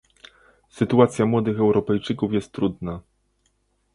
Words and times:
Sytuacja 0.69 1.25
młodych 1.25 1.59
Europejczyków 1.59 2.33
jest 2.33 2.51
trudna 2.51 3.01